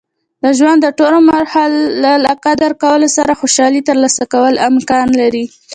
[0.43, 1.71] د ژوند د ټول مراحل
[2.25, 5.45] له قدر کولو سره خوشحالي ترلاسه کول امکان لري.